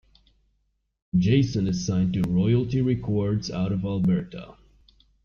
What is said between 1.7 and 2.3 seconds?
signed to